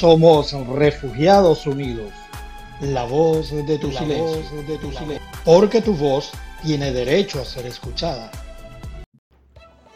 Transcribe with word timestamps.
Somos 0.00 0.52
Refugiados 0.52 1.66
Unidos. 1.66 2.10
La 2.80 3.04
voz 3.04 3.50
de 3.50 3.76
tu 3.76 3.92
silencio. 3.92 4.62
de 4.62 4.78
tu 4.78 4.90
silencio. 4.92 5.20
Porque 5.44 5.82
tu 5.82 5.92
voz 5.92 6.32
tiene 6.62 6.90
derecho 6.90 7.38
a 7.38 7.44
ser 7.44 7.66
escuchada. 7.66 8.30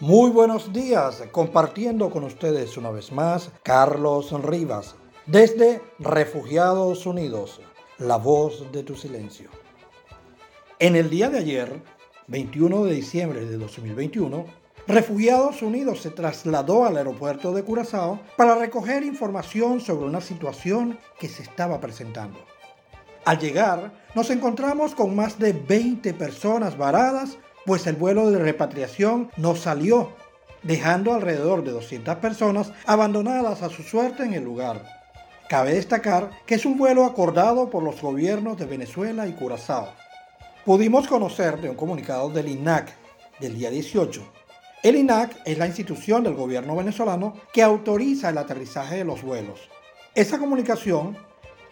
Muy 0.00 0.30
buenos 0.30 0.74
días, 0.74 1.22
compartiendo 1.32 2.10
con 2.10 2.24
ustedes 2.24 2.76
una 2.76 2.90
vez 2.90 3.12
más 3.12 3.50
Carlos 3.62 4.30
Rivas, 4.42 4.94
desde 5.24 5.80
Refugiados 5.98 7.06
Unidos, 7.06 7.62
la 7.96 8.18
voz 8.18 8.70
de 8.72 8.82
tu 8.82 8.96
silencio. 8.96 9.48
En 10.80 10.96
el 10.96 11.08
día 11.08 11.30
de 11.30 11.38
ayer, 11.38 11.82
21 12.26 12.84
de 12.84 12.92
diciembre 12.92 13.46
de 13.46 13.56
2021, 13.56 14.44
Refugiados 14.86 15.62
Unidos 15.62 16.02
se 16.02 16.10
trasladó 16.10 16.84
al 16.84 16.98
aeropuerto 16.98 17.54
de 17.54 17.62
Curazao 17.62 18.20
para 18.36 18.54
recoger 18.56 19.02
información 19.02 19.80
sobre 19.80 20.06
una 20.06 20.20
situación 20.20 20.98
que 21.18 21.26
se 21.26 21.42
estaba 21.42 21.80
presentando. 21.80 22.38
Al 23.24 23.38
llegar, 23.38 23.94
nos 24.14 24.28
encontramos 24.28 24.94
con 24.94 25.16
más 25.16 25.38
de 25.38 25.54
20 25.54 26.12
personas 26.12 26.76
varadas, 26.76 27.38
pues 27.64 27.86
el 27.86 27.96
vuelo 27.96 28.30
de 28.30 28.38
repatriación 28.38 29.30
no 29.38 29.56
salió, 29.56 30.10
dejando 30.62 31.14
alrededor 31.14 31.64
de 31.64 31.70
200 31.70 32.16
personas 32.16 32.70
abandonadas 32.84 33.62
a 33.62 33.70
su 33.70 33.82
suerte 33.82 34.24
en 34.24 34.34
el 34.34 34.44
lugar. 34.44 34.84
Cabe 35.48 35.72
destacar 35.72 36.28
que 36.44 36.56
es 36.56 36.66
un 36.66 36.76
vuelo 36.76 37.06
acordado 37.06 37.70
por 37.70 37.82
los 37.82 38.02
gobiernos 38.02 38.58
de 38.58 38.66
Venezuela 38.66 39.26
y 39.26 39.32
Curazao. 39.32 39.88
Pudimos 40.66 41.08
conocer 41.08 41.58
de 41.62 41.70
un 41.70 41.76
comunicado 41.76 42.28
del 42.28 42.48
INAC 42.48 42.94
del 43.40 43.54
día 43.54 43.70
18 43.70 44.43
el 44.84 44.96
INAC 44.96 45.40
es 45.46 45.56
la 45.56 45.66
institución 45.66 46.22
del 46.22 46.34
gobierno 46.34 46.76
venezolano 46.76 47.32
que 47.54 47.62
autoriza 47.62 48.28
el 48.28 48.36
aterrizaje 48.36 48.98
de 48.98 49.04
los 49.04 49.22
vuelos. 49.22 49.70
Esa 50.14 50.38
comunicación 50.38 51.16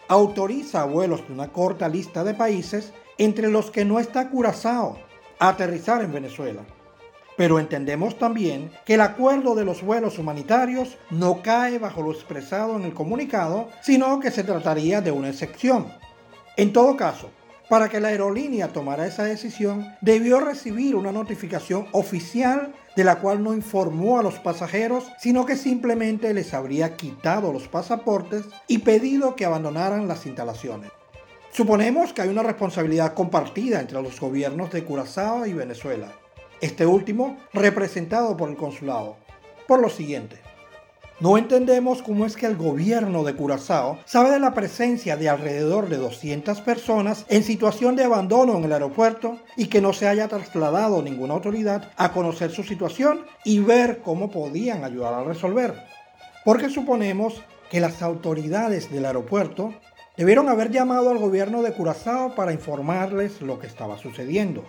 autoriza 0.07 0.83
vuelos 0.85 1.27
de 1.27 1.33
una 1.33 1.49
corta 1.49 1.87
lista 1.87 2.23
de 2.23 2.33
países 2.33 2.91
entre 3.19 3.51
los 3.51 3.69
que 3.69 3.85
no 3.85 3.99
está 3.99 4.31
Curazao 4.31 4.97
a 5.37 5.49
aterrizar 5.49 6.01
en 6.01 6.11
Venezuela. 6.11 6.63
Pero 7.37 7.59
entendemos 7.59 8.17
también 8.17 8.71
que 8.83 8.95
el 8.95 9.01
acuerdo 9.01 9.53
de 9.53 9.63
los 9.63 9.83
vuelos 9.83 10.17
humanitarios 10.17 10.97
no 11.11 11.43
cae 11.43 11.77
bajo 11.77 12.01
lo 12.01 12.11
expresado 12.11 12.77
en 12.77 12.81
el 12.81 12.95
comunicado, 12.95 13.69
sino 13.83 14.19
que 14.19 14.31
se 14.31 14.43
trataría 14.43 15.01
de 15.01 15.11
una 15.11 15.29
excepción. 15.29 15.93
En 16.57 16.73
todo 16.73 16.97
caso, 16.97 17.29
para 17.73 17.89
que 17.89 17.99
la 17.99 18.09
aerolínea 18.09 18.67
tomara 18.67 19.07
esa 19.07 19.23
decisión, 19.23 19.95
debió 19.99 20.39
recibir 20.39 20.95
una 20.95 21.11
notificación 21.11 21.87
oficial 21.91 22.71
de 22.95 23.03
la 23.03 23.15
cual 23.15 23.41
no 23.41 23.51
informó 23.51 24.19
a 24.19 24.21
los 24.21 24.37
pasajeros, 24.37 25.05
sino 25.17 25.47
que 25.47 25.55
simplemente 25.55 26.35
les 26.35 26.53
habría 26.53 26.95
quitado 26.95 27.51
los 27.51 27.67
pasaportes 27.67 28.43
y 28.67 28.77
pedido 28.77 29.35
que 29.35 29.45
abandonaran 29.45 30.07
las 30.07 30.27
instalaciones. 30.27 30.91
Suponemos 31.51 32.13
que 32.13 32.21
hay 32.21 32.29
una 32.29 32.43
responsabilidad 32.43 33.15
compartida 33.15 33.81
entre 33.81 33.99
los 34.03 34.19
gobiernos 34.19 34.69
de 34.69 34.83
Curazao 34.83 35.47
y 35.47 35.53
Venezuela, 35.53 36.13
este 36.61 36.85
último 36.85 37.39
representado 37.53 38.37
por 38.37 38.51
el 38.51 38.55
consulado, 38.55 39.17
por 39.67 39.81
lo 39.81 39.89
siguiente. 39.89 40.52
No 41.19 41.37
entendemos 41.37 42.01
cómo 42.01 42.25
es 42.25 42.35
que 42.35 42.47
el 42.47 42.57
gobierno 42.57 43.23
de 43.23 43.35
Curazao 43.35 43.99
sabe 44.05 44.31
de 44.31 44.39
la 44.39 44.53
presencia 44.53 45.15
de 45.15 45.29
alrededor 45.29 45.87
de 45.87 45.97
200 45.97 46.59
personas 46.61 47.25
en 47.29 47.43
situación 47.43 47.95
de 47.95 48.03
abandono 48.03 48.57
en 48.57 48.63
el 48.63 48.73
aeropuerto 48.73 49.37
y 49.55 49.67
que 49.67 49.79
no 49.79 49.93
se 49.93 50.07
haya 50.07 50.27
trasladado 50.27 51.03
ninguna 51.03 51.35
autoridad 51.35 51.91
a 51.97 52.11
conocer 52.11 52.51
su 52.51 52.63
situación 52.63 53.25
y 53.45 53.59
ver 53.59 54.01
cómo 54.03 54.31
podían 54.31 54.83
ayudar 54.83 55.13
a 55.13 55.23
resolver. 55.23 55.75
Porque 56.43 56.69
suponemos 56.69 57.41
que 57.69 57.79
las 57.79 58.01
autoridades 58.01 58.91
del 58.91 59.05
aeropuerto 59.05 59.73
debieron 60.17 60.49
haber 60.49 60.71
llamado 60.71 61.11
al 61.11 61.19
gobierno 61.19 61.61
de 61.61 61.73
Curazao 61.73 62.33
para 62.35 62.53
informarles 62.53 63.39
lo 63.41 63.59
que 63.59 63.67
estaba 63.67 63.97
sucediendo. 63.97 64.65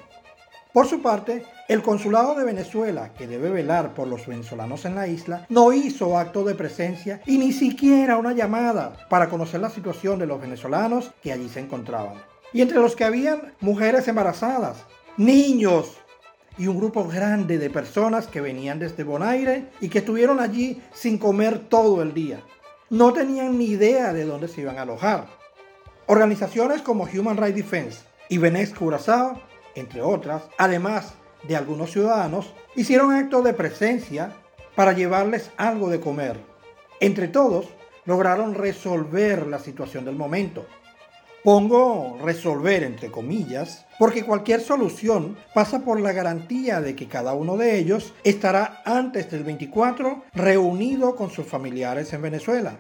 Por 0.74 0.88
su 0.88 1.00
parte, 1.00 1.44
el 1.68 1.82
Consulado 1.82 2.34
de 2.34 2.42
Venezuela, 2.42 3.14
que 3.14 3.28
debe 3.28 3.48
velar 3.48 3.94
por 3.94 4.08
los 4.08 4.26
venezolanos 4.26 4.84
en 4.84 4.96
la 4.96 5.06
isla, 5.06 5.46
no 5.48 5.72
hizo 5.72 6.18
acto 6.18 6.42
de 6.42 6.56
presencia 6.56 7.22
y 7.26 7.38
ni 7.38 7.52
siquiera 7.52 8.16
una 8.16 8.32
llamada 8.32 9.06
para 9.08 9.28
conocer 9.28 9.60
la 9.60 9.70
situación 9.70 10.18
de 10.18 10.26
los 10.26 10.40
venezolanos 10.40 11.12
que 11.22 11.32
allí 11.32 11.48
se 11.48 11.60
encontraban. 11.60 12.14
Y 12.52 12.60
entre 12.60 12.80
los 12.80 12.96
que 12.96 13.04
habían 13.04 13.54
mujeres 13.60 14.08
embarazadas, 14.08 14.78
niños 15.16 15.92
y 16.58 16.66
un 16.66 16.76
grupo 16.76 17.06
grande 17.06 17.58
de 17.58 17.70
personas 17.70 18.26
que 18.26 18.40
venían 18.40 18.80
desde 18.80 19.04
Bonaire 19.04 19.70
y 19.80 19.88
que 19.88 20.00
estuvieron 20.00 20.40
allí 20.40 20.82
sin 20.92 21.18
comer 21.18 21.68
todo 21.68 22.02
el 22.02 22.14
día. 22.14 22.40
No 22.90 23.12
tenían 23.12 23.58
ni 23.58 23.66
idea 23.66 24.12
de 24.12 24.24
dónde 24.24 24.48
se 24.48 24.62
iban 24.62 24.78
a 24.78 24.82
alojar. 24.82 25.28
Organizaciones 26.06 26.82
como 26.82 27.04
Human 27.04 27.36
Rights 27.36 27.58
Defense 27.58 28.00
y 28.28 28.38
Benex 28.38 28.74
Curazao 28.74 29.40
entre 29.74 30.02
otras, 30.02 30.42
además 30.58 31.14
de 31.46 31.56
algunos 31.56 31.90
ciudadanos, 31.92 32.54
hicieron 32.74 33.12
actos 33.12 33.44
de 33.44 33.54
presencia 33.54 34.32
para 34.74 34.92
llevarles 34.92 35.50
algo 35.56 35.88
de 35.88 36.00
comer. 36.00 36.38
Entre 37.00 37.28
todos, 37.28 37.68
lograron 38.04 38.54
resolver 38.54 39.46
la 39.46 39.58
situación 39.58 40.04
del 40.04 40.16
momento. 40.16 40.66
Pongo 41.42 42.18
resolver 42.22 42.82
entre 42.82 43.10
comillas, 43.10 43.84
porque 43.98 44.24
cualquier 44.24 44.62
solución 44.62 45.36
pasa 45.52 45.84
por 45.84 46.00
la 46.00 46.12
garantía 46.12 46.80
de 46.80 46.96
que 46.96 47.06
cada 47.06 47.34
uno 47.34 47.58
de 47.58 47.78
ellos 47.78 48.14
estará 48.24 48.82
antes 48.86 49.30
del 49.30 49.44
24 49.44 50.24
reunido 50.32 51.16
con 51.16 51.30
sus 51.30 51.46
familiares 51.46 52.12
en 52.14 52.22
Venezuela. 52.22 52.78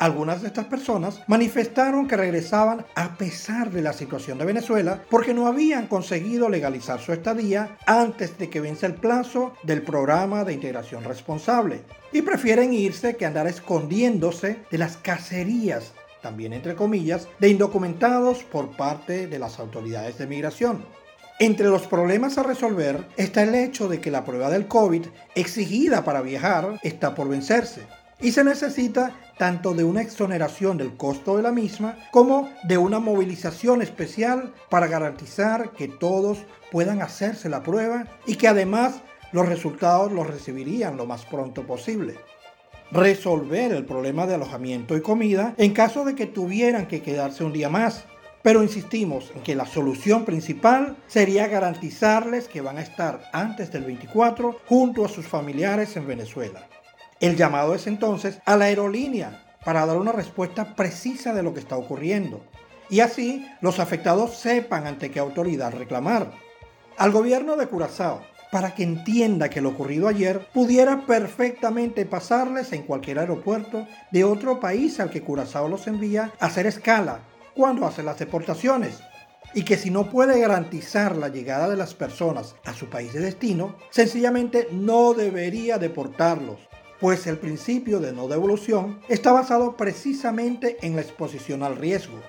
Algunas 0.00 0.40
de 0.40 0.48
estas 0.48 0.64
personas 0.64 1.22
manifestaron 1.26 2.08
que 2.08 2.16
regresaban 2.16 2.86
a 2.94 3.18
pesar 3.18 3.70
de 3.70 3.82
la 3.82 3.92
situación 3.92 4.38
de 4.38 4.46
Venezuela 4.46 5.04
porque 5.10 5.34
no 5.34 5.46
habían 5.46 5.88
conseguido 5.88 6.48
legalizar 6.48 7.00
su 7.00 7.12
estadía 7.12 7.76
antes 7.84 8.38
de 8.38 8.48
que 8.48 8.62
vence 8.62 8.86
el 8.86 8.94
plazo 8.94 9.52
del 9.62 9.82
programa 9.82 10.42
de 10.44 10.54
integración 10.54 11.04
responsable 11.04 11.82
y 12.12 12.22
prefieren 12.22 12.72
irse 12.72 13.16
que 13.16 13.26
andar 13.26 13.46
escondiéndose 13.46 14.60
de 14.70 14.78
las 14.78 14.96
cacerías 14.96 15.92
también 16.22 16.54
entre 16.54 16.74
comillas, 16.74 17.28
de 17.38 17.50
indocumentados 17.50 18.42
por 18.44 18.76
parte 18.76 19.26
de 19.26 19.38
las 19.38 19.58
autoridades 19.58 20.16
de 20.16 20.26
migración. 20.26 20.82
Entre 21.38 21.66
los 21.66 21.86
problemas 21.86 22.38
a 22.38 22.42
resolver 22.42 23.06
está 23.18 23.42
el 23.42 23.54
hecho 23.54 23.86
de 23.86 24.00
que 24.00 24.10
la 24.10 24.24
prueba 24.24 24.48
del 24.48 24.66
COVID 24.66 25.06
exigida 25.34 26.04
para 26.04 26.22
viajar 26.22 26.78
está 26.82 27.14
por 27.14 27.28
vencerse 27.28 27.86
y 28.20 28.32
se 28.32 28.44
necesita 28.44 29.14
tanto 29.40 29.72
de 29.72 29.84
una 29.84 30.02
exoneración 30.02 30.76
del 30.76 30.98
costo 30.98 31.38
de 31.38 31.42
la 31.42 31.50
misma 31.50 31.96
como 32.10 32.50
de 32.64 32.76
una 32.76 32.98
movilización 32.98 33.80
especial 33.80 34.52
para 34.68 34.86
garantizar 34.86 35.70
que 35.70 35.88
todos 35.88 36.40
puedan 36.70 37.00
hacerse 37.00 37.48
la 37.48 37.62
prueba 37.62 38.06
y 38.26 38.34
que 38.34 38.48
además 38.48 39.00
los 39.32 39.48
resultados 39.48 40.12
los 40.12 40.26
recibirían 40.26 40.98
lo 40.98 41.06
más 41.06 41.24
pronto 41.24 41.66
posible. 41.66 42.16
Resolver 42.92 43.72
el 43.72 43.86
problema 43.86 44.26
de 44.26 44.34
alojamiento 44.34 44.94
y 44.94 45.00
comida 45.00 45.54
en 45.56 45.72
caso 45.72 46.04
de 46.04 46.14
que 46.14 46.26
tuvieran 46.26 46.86
que 46.86 47.00
quedarse 47.00 47.42
un 47.42 47.54
día 47.54 47.70
más. 47.70 48.04
Pero 48.42 48.62
insistimos 48.62 49.32
en 49.34 49.42
que 49.42 49.54
la 49.54 49.64
solución 49.64 50.26
principal 50.26 50.98
sería 51.06 51.48
garantizarles 51.48 52.46
que 52.46 52.60
van 52.60 52.76
a 52.76 52.82
estar 52.82 53.22
antes 53.32 53.72
del 53.72 53.84
24 53.84 54.60
junto 54.66 55.02
a 55.02 55.08
sus 55.08 55.26
familiares 55.26 55.96
en 55.96 56.06
Venezuela. 56.06 56.68
El 57.20 57.36
llamado 57.36 57.74
es 57.74 57.86
entonces 57.86 58.40
a 58.46 58.56
la 58.56 58.64
aerolínea 58.64 59.44
para 59.62 59.84
dar 59.84 59.98
una 59.98 60.10
respuesta 60.10 60.74
precisa 60.74 61.34
de 61.34 61.42
lo 61.42 61.52
que 61.52 61.60
está 61.60 61.76
ocurriendo 61.76 62.42
y 62.88 63.00
así 63.00 63.46
los 63.60 63.78
afectados 63.78 64.38
sepan 64.38 64.86
ante 64.86 65.10
qué 65.10 65.20
autoridad 65.20 65.74
reclamar. 65.74 66.32
Al 66.96 67.12
gobierno 67.12 67.56
de 67.56 67.66
Curazao, 67.66 68.22
para 68.50 68.74
que 68.74 68.84
entienda 68.84 69.50
que 69.50 69.60
lo 69.60 69.68
ocurrido 69.68 70.08
ayer 70.08 70.48
pudiera 70.54 71.06
perfectamente 71.06 72.06
pasarles 72.06 72.72
en 72.72 72.84
cualquier 72.84 73.18
aeropuerto 73.18 73.86
de 74.10 74.24
otro 74.24 74.58
país 74.58 74.98
al 74.98 75.10
que 75.10 75.22
Curazao 75.22 75.68
los 75.68 75.86
envía 75.86 76.32
a 76.40 76.46
hacer 76.46 76.66
escala 76.66 77.20
cuando 77.54 77.86
hace 77.86 78.02
las 78.02 78.18
deportaciones 78.18 78.98
y 79.52 79.64
que 79.64 79.76
si 79.76 79.90
no 79.90 80.08
puede 80.08 80.40
garantizar 80.40 81.16
la 81.16 81.28
llegada 81.28 81.68
de 81.68 81.76
las 81.76 81.92
personas 81.92 82.56
a 82.64 82.72
su 82.72 82.88
país 82.88 83.12
de 83.12 83.20
destino, 83.20 83.76
sencillamente 83.90 84.68
no 84.72 85.12
debería 85.12 85.76
deportarlos 85.76 86.69
pues 87.00 87.26
el 87.26 87.38
principio 87.38 87.98
de 87.98 88.12
no 88.12 88.28
devolución 88.28 89.00
está 89.08 89.32
basado 89.32 89.76
precisamente 89.76 90.76
en 90.82 90.94
la 90.94 91.02
exposición 91.02 91.62
al 91.62 91.76
riesgo. 91.76 92.20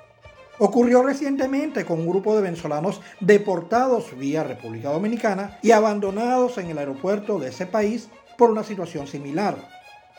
Ocurrió 0.60 1.04
recientemente 1.04 1.86
con 1.86 2.00
un 2.00 2.08
grupo 2.08 2.36
de 2.36 2.44
venezolanos 2.44 3.02
deportados 3.20 4.18
vía 4.18 4.44
República 4.44 4.90
Dominicana 4.90 5.60
y 5.62 5.72
abandonados 5.72 6.58
en 6.58 6.70
el 6.70 6.78
aeropuerto 6.78 7.38
de 7.40 7.50
ese 7.50 7.66
país 7.66 8.10
por 8.38 8.52
una 8.52 8.64
situación 8.64 9.08
similar. 9.08 9.58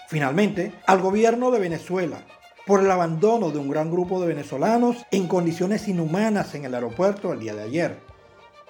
Finalmente, 0.09 0.75
al 0.87 1.01
gobierno 1.01 1.51
de 1.51 1.61
Venezuela, 1.61 2.25
por 2.67 2.81
el 2.81 2.91
abandono 2.91 3.51
de 3.51 3.59
un 3.59 3.71
gran 3.71 3.91
grupo 3.91 4.21
de 4.21 4.29
venezolanos 4.29 5.07
en 5.11 5.29
condiciones 5.29 5.89
inhumanas 5.89 6.55
en 6.55 6.65
el 6.65 6.75
aeropuerto 6.75 7.33
el 7.33 7.41
día 7.41 7.55
de 7.55 7.63
ayer. 7.63 8.01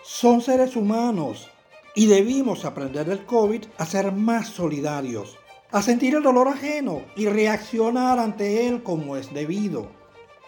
Son 0.03 0.41
seres 0.41 0.77
humanos 0.77 1.51
y 1.95 2.07
debimos 2.07 2.65
aprender 2.65 3.07
del 3.07 3.25
COVID 3.25 3.65
a 3.79 3.87
ser 3.87 4.13
más 4.13 4.49
solidarios 4.49 5.39
a 5.73 5.81
sentir 5.81 6.15
el 6.15 6.23
dolor 6.23 6.49
ajeno 6.49 7.03
y 7.17 7.27
reaccionar 7.27 8.19
ante 8.19 8.69
él 8.69 8.83
como 8.83 9.17
es 9.17 9.33
debido. 9.33 9.89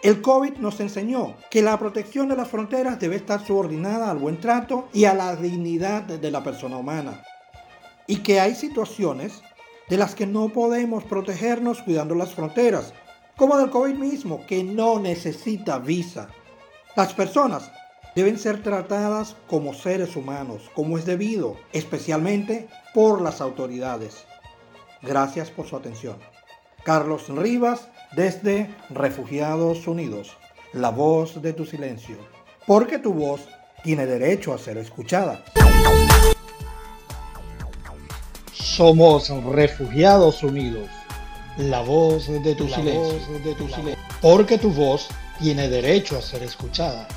El 0.03 0.21
COVID 0.21 0.57
nos 0.57 0.79
enseñó 0.79 1.35
que 1.49 1.63
la 1.63 1.79
protección 1.79 2.29
de 2.29 2.35
las 2.35 2.47
fronteras 2.47 2.99
debe 2.99 3.15
estar 3.15 3.43
subordinada 3.43 4.11
al 4.11 4.19
buen 4.19 4.39
trato 4.39 4.87
y 4.93 5.05
a 5.05 5.15
la 5.15 5.35
dignidad 5.35 6.03
de 6.03 6.31
la 6.31 6.43
persona 6.43 6.77
humana. 6.77 7.23
Y 8.05 8.17
que 8.17 8.39
hay 8.39 8.53
situaciones 8.53 9.41
de 9.89 9.97
las 9.97 10.13
que 10.13 10.27
no 10.27 10.49
podemos 10.49 11.03
protegernos 11.03 11.81
cuidando 11.81 12.13
las 12.13 12.35
fronteras, 12.35 12.93
como 13.35 13.57
del 13.57 13.71
COVID 13.71 13.95
mismo, 13.95 14.45
que 14.45 14.63
no 14.63 14.99
necesita 14.99 15.79
visa. 15.79 16.27
Las 16.95 17.13
personas 17.13 17.71
deben 18.15 18.37
ser 18.37 18.61
tratadas 18.61 19.35
como 19.47 19.73
seres 19.73 20.15
humanos, 20.15 20.69
como 20.75 20.99
es 20.99 21.05
debido, 21.05 21.57
especialmente 21.73 22.67
por 22.93 23.21
las 23.21 23.41
autoridades. 23.41 24.25
Gracias 25.05 25.51
por 25.51 25.67
su 25.67 25.75
atención. 25.75 26.17
Carlos 26.83 27.29
Rivas 27.29 27.87
desde 28.15 28.73
Refugiados 28.89 29.87
Unidos, 29.87 30.37
la 30.73 30.89
voz 30.89 31.41
de 31.41 31.53
tu 31.53 31.65
silencio, 31.65 32.17
porque 32.65 32.99
tu 32.99 33.13
voz 33.13 33.41
tiene 33.83 34.05
derecho 34.05 34.53
a 34.53 34.57
ser 34.57 34.77
escuchada. 34.77 35.43
Somos 38.53 39.29
Refugiados 39.29 40.43
Unidos, 40.43 40.89
la 41.57 41.81
voz 41.81 42.27
de 42.27 42.55
tu, 42.55 42.67
silencio, 42.67 43.39
de 43.43 43.55
tu 43.55 43.67
silencio, 43.67 44.03
porque 44.21 44.57
tu 44.57 44.71
voz 44.71 45.07
tiene 45.39 45.69
derecho 45.69 46.17
a 46.17 46.21
ser 46.21 46.43
escuchada. 46.43 47.07